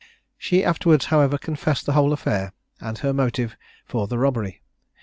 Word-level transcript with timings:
She 0.35 0.63
afterwards, 0.63 1.05
however, 1.13 1.37
confessed 1.37 1.85
the 1.85 1.93
whole 1.93 2.11
affair, 2.11 2.53
and 2.79 2.97
her 2.97 3.13
motive 3.13 3.55
for 3.85 4.07
the 4.07 4.17
robbery. 4.17 4.63